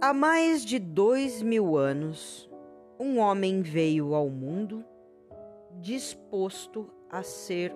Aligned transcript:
Há 0.00 0.14
mais 0.14 0.64
de 0.64 0.78
dois 0.78 1.42
mil 1.42 1.76
anos, 1.76 2.48
um 3.00 3.18
homem 3.18 3.62
veio 3.62 4.14
ao 4.14 4.30
mundo 4.30 4.84
disposto 5.80 6.88
a 7.10 7.24
ser 7.24 7.74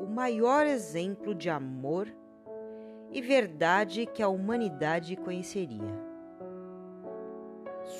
o 0.00 0.06
maior 0.06 0.66
exemplo 0.66 1.34
de 1.34 1.50
amor 1.50 2.08
e 3.10 3.20
verdade 3.20 4.06
que 4.06 4.22
a 4.22 4.28
humanidade 4.28 5.14
conheceria. 5.14 5.94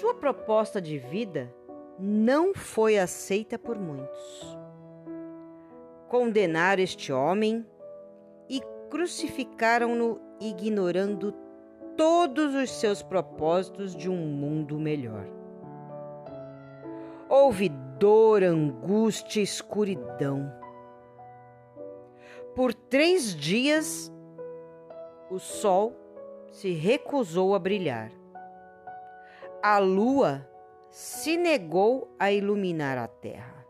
Sua 0.00 0.14
proposta 0.14 0.80
de 0.80 0.96
vida 0.96 1.54
não 1.98 2.54
foi 2.54 2.98
aceita 2.98 3.58
por 3.58 3.78
muitos. 3.78 4.58
Condenaram 6.08 6.82
este 6.82 7.12
homem 7.12 7.66
e 8.48 8.62
crucificaram-no, 8.88 10.18
ignorando 10.40 11.41
todos 11.96 12.54
os 12.54 12.70
seus 12.70 13.02
propósitos 13.02 13.94
de 13.94 14.10
um 14.10 14.16
mundo 14.16 14.78
melhor. 14.78 15.26
Houve 17.28 17.68
dor, 17.98 18.42
angústia, 18.42 19.40
escuridão. 19.40 20.52
Por 22.54 22.74
três 22.74 23.34
dias, 23.34 24.12
o 25.30 25.38
sol 25.38 25.96
se 26.50 26.72
recusou 26.72 27.54
a 27.54 27.58
brilhar. 27.58 28.12
A 29.62 29.78
lua 29.78 30.46
se 30.90 31.36
negou 31.36 32.14
a 32.18 32.30
iluminar 32.30 32.98
a 32.98 33.08
terra. 33.08 33.66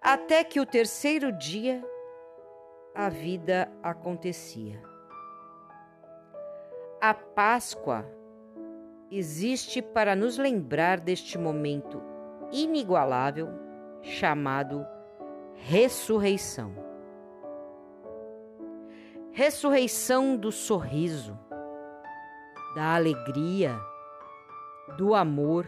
Até 0.00 0.44
que 0.44 0.60
o 0.60 0.66
terceiro 0.66 1.32
dia, 1.32 1.82
a 2.94 3.08
vida 3.08 3.72
acontecia. 3.82 4.93
A 7.06 7.12
Páscoa 7.12 8.02
existe 9.10 9.82
para 9.82 10.16
nos 10.16 10.38
lembrar 10.38 10.98
deste 10.98 11.36
momento 11.36 12.00
inigualável 12.50 13.50
chamado 14.00 14.86
ressurreição. 15.52 16.72
Ressurreição 19.32 20.34
do 20.34 20.50
sorriso, 20.50 21.38
da 22.74 22.94
alegria, 22.94 23.78
do 24.96 25.14
amor, 25.14 25.66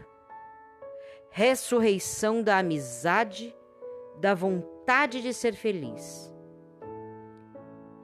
ressurreição 1.29 2.43
da 2.43 2.57
amizade, 2.57 3.55
da 4.23 4.33
vontade 4.33 5.21
de 5.21 5.35
ser 5.35 5.53
feliz, 5.53 6.35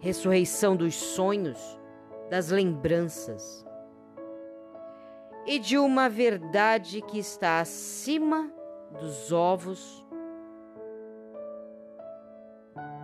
ressurreição 0.01 0.77
dos 0.77 0.95
sonhos 0.95 1.81
das 2.33 2.49
lembranças 2.49 3.63
e 5.45 5.59
de 5.59 5.77
uma 5.77 6.09
verdade 6.09 7.03
que 7.03 7.19
está 7.19 7.61
acima 7.61 8.51
dos 8.99 9.31
ovos, 9.31 10.03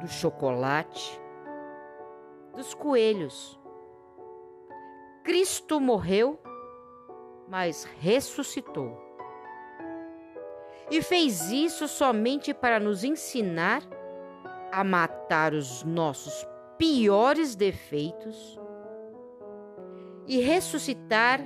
do 0.01 0.09
chocolate, 0.09 1.21
dos 2.57 2.73
coelhos. 2.73 3.61
Cristo 5.25 5.79
morreu, 5.79 6.41
mas 7.47 7.85
ressuscitou. 8.01 8.99
E 10.91 11.03
fez 11.03 11.51
isso 11.51 11.87
somente 11.87 12.55
para 12.55 12.81
nos 12.81 13.05
ensinar 13.05 13.83
a 14.73 14.83
matar 14.83 15.53
os 15.53 15.85
nossos 15.85 16.47
piores 16.79 17.55
defeitos 17.55 18.59
e 20.29 20.41
ressuscitar 20.43 21.41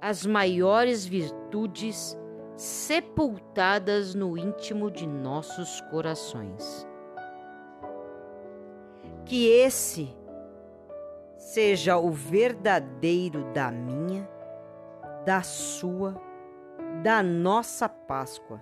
as 0.00 0.26
maiores 0.26 1.06
virtudes 1.06 2.18
sepultadas 2.56 4.14
no 4.16 4.36
íntimo 4.36 4.90
de 4.90 5.06
nossos 5.06 5.80
corações. 5.82 6.86
Que 9.24 9.46
esse 9.46 10.12
seja 11.36 11.98
o 11.98 12.10
verdadeiro 12.10 13.44
da 13.52 13.70
minha, 13.70 14.28
da 15.24 15.42
sua, 15.42 16.20
da 17.04 17.22
nossa 17.22 17.88
Páscoa. 17.88 18.60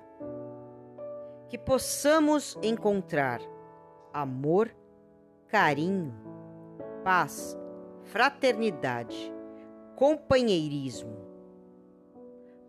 Que 1.48 1.56
possamos 1.56 2.58
encontrar 2.62 3.40
amor, 4.12 4.70
carinho, 5.48 6.14
paz, 7.02 7.56
fraternidade 8.04 9.37
companheirismo. 9.98 11.18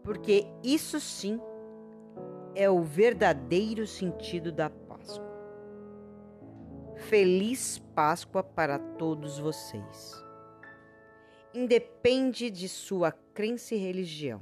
Porque 0.04 0.48
isso 0.64 1.00
sim 1.00 1.40
é 2.56 2.68
o 2.68 2.82
verdadeiro 2.82 3.86
sentido 3.86 4.52
da 4.52 4.68
Páscoa. 4.68 5.30
Feliz 6.96 7.78
Páscoa 7.94 8.42
para 8.42 8.80
todos 8.80 9.38
vocês. 9.38 10.26
Independe 11.54 12.50
de 12.50 12.68
sua 12.68 13.12
crença 13.12 13.76
e 13.76 13.78
religião. 13.78 14.42